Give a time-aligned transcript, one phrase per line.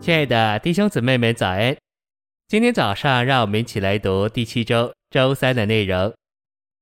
[0.00, 1.76] 亲爱的弟兄姊妹们，早安！
[2.48, 6.10] 今天早上，让我们一起来读第七周周三的内容。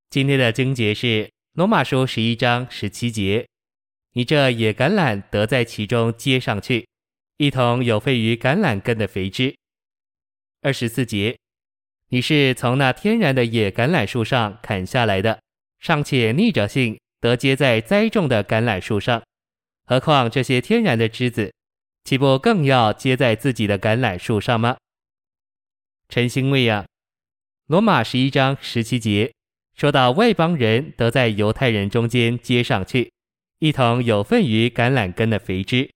[0.09, 3.45] 今天的经节是罗马书十一章十七节
[4.15, 6.87] ：“你这野橄榄得在其中接上去，
[7.39, 9.53] 一同有废于橄榄根的肥枝。”
[10.63, 11.37] 二十四节
[12.11, 15.41] ：“你是从那天然的野橄榄树上砍下来的，
[15.81, 19.21] 尚且逆着性得接在栽种的橄榄树上，
[19.87, 21.53] 何况这些天然的枝子，
[22.09, 24.79] 岂不更要接在自己的橄榄树上吗？”
[26.09, 26.87] 晨星喂养，
[27.67, 29.31] 罗马十一章十七节
[29.77, 33.13] 说到外邦人得在犹太人中间接上去，
[33.59, 35.91] 一同有份于橄榄根的肥枝。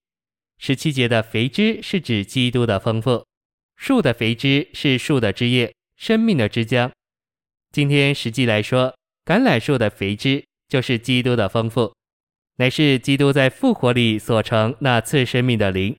[0.59, 3.25] 十七节的肥枝是指基督的丰富，
[3.77, 6.91] 树的肥枝是树的枝叶，生命的枝浆。
[7.71, 11.95] 今天实际来说，橄榄树的肥枝就是基督的丰富，
[12.57, 15.97] 乃是基督在复活里所成那次生命的灵。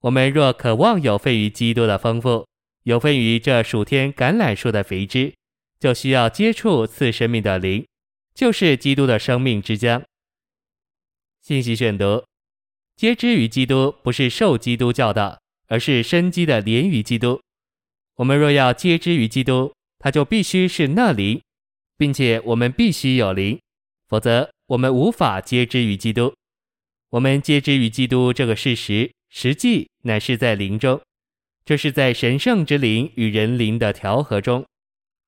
[0.00, 2.46] 我们若渴望有份于基督的丰富，
[2.84, 5.34] 有份于这暑天橄榄树的肥枝，
[5.78, 7.86] 就需要接触赐生命的灵，
[8.34, 10.02] 就是基督的生命之江。
[11.42, 12.24] 信息选读：
[12.96, 17.38] 接枝于基督，不是受基督教的，而是生机的连于基督。
[18.16, 21.42] 我们若要接枝于基督，他就必须是那灵，
[21.98, 23.60] 并且我们必须有灵，
[24.08, 26.34] 否则我们无法接枝于基督。
[27.10, 31.00] 我们接枝于基督这个事实，实际乃是在灵中。
[31.64, 34.64] 这是在神圣之灵与人灵的调和中。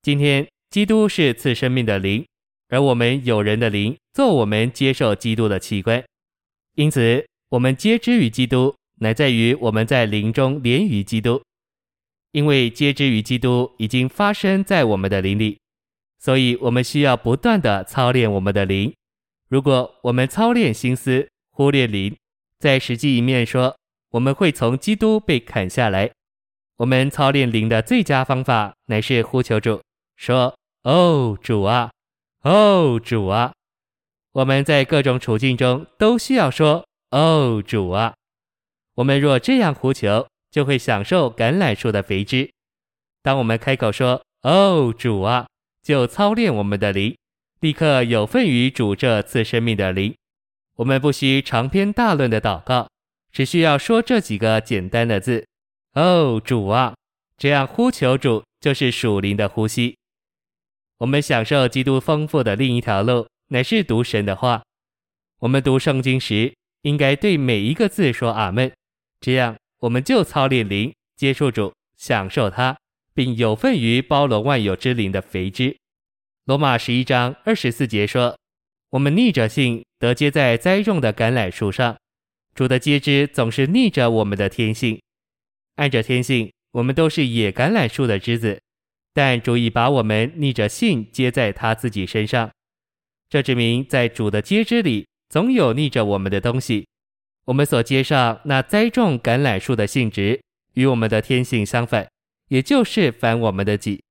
[0.02, 2.26] 今天，基督是赐生命的灵，
[2.68, 6.02] 而我们有人的灵做我们接受基督的器官。
[6.74, 11.40] 因此，我们接知于基督，乃在于我们在灵中连于基督。
[12.32, 15.58] 因为接知于基督已经发生在我们的灵里，
[16.18, 18.92] 所以我们需要不断地操练我们的灵。
[19.48, 22.16] 如果我们操练心思，忽略灵，
[22.58, 23.76] 在实际一面说，
[24.12, 26.10] 我们会从基督被砍下来。
[26.78, 29.82] 我们操练灵的最佳方法，乃是呼求主，
[30.16, 31.90] 说：“哦，主啊，
[32.42, 33.52] 哦，主啊！”
[34.32, 38.14] 我们在各种处境中都需要说：“哦，主啊！”
[38.96, 42.50] 我们若这样呼求，就会享受橄榄树的肥枝。
[43.22, 45.46] 当我们开口说：“哦，主啊！”
[45.82, 47.16] 就操练我们的灵，
[47.60, 50.14] 立刻有份于主这次生命的灵。
[50.76, 52.88] 我们不需长篇大论的祷告，
[53.32, 55.46] 只需要说这几个简单的字。
[55.94, 56.94] 哦，主啊，
[57.36, 59.96] 这样呼求主就是属灵的呼吸。
[60.98, 64.62] 我们享受基督丰富的另一条路，乃是读神的话。
[65.40, 68.70] 我们读圣经时，应该对每一个字说阿门。
[69.20, 72.78] 这样，我们就操练灵，接触主，享受他，
[73.14, 75.76] 并有份于包罗万有之灵的肥汁。
[76.44, 78.36] 罗马十一章二十四节说
[78.90, 81.96] ：“我们逆着性得接在栽种的橄榄树上。”
[82.54, 85.00] 主的接枝总是逆着我们的天性。
[85.76, 88.60] 按着天性，我们都是野橄榄树的枝子，
[89.14, 92.50] 但主已把我们逆着性接在他自己身上。
[93.30, 96.86] 这证明在主的接枝里，总有逆着我们的东西。
[97.46, 100.40] 我们所接上那栽种橄榄树的性质，
[100.74, 102.06] 与我们的天性相反，
[102.48, 104.02] 也就是反我们的己。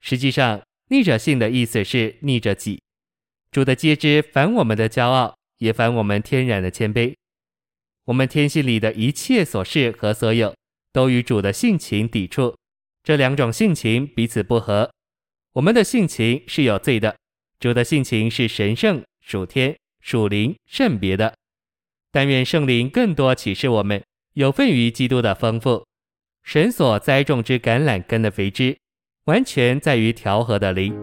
[0.00, 2.80] 实际上，逆着性的意思是逆着己。
[3.50, 7.14] 主的接枝反我们的骄傲，也反我们天然的谦卑。
[8.06, 10.54] 我们天性里的一切所是和所有。
[10.92, 12.54] 都与主的性情抵触，
[13.02, 14.90] 这两种性情彼此不合。
[15.54, 17.16] 我们的性情是有罪的，
[17.58, 21.32] 主的性情是神圣、属天、属灵、圣别的。
[22.10, 24.04] 但愿圣灵更多启示我们，
[24.34, 25.82] 有份于基督的丰富。
[26.44, 28.76] 神所栽种之橄榄根的肥枝，
[29.24, 30.94] 完全在于调和的灵，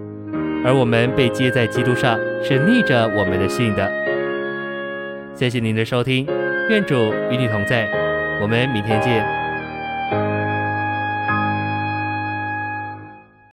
[0.63, 3.91] 而我们被接在基督上，是逆着我们的性的。
[5.33, 6.27] 谢谢您的收听，
[6.69, 7.89] 愿主与你同在，
[8.39, 9.38] 我们明天见。